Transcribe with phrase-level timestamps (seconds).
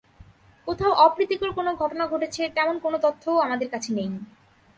[0.67, 4.09] কোথাও অপ্রীতিকর কোনো ঘটনা ঘটেছে, তেমন কোনো তথ্যও আমাদের কাছে নেই।